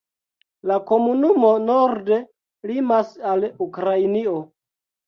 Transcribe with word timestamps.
La 0.71 0.77
komunumo 0.91 1.51
norde 1.67 2.19
limas 2.73 3.17
al 3.35 3.49
Ukrainio. 3.69 4.37